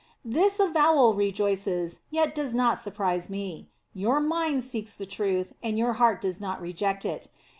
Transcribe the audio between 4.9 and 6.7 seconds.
the truth, and your heart does not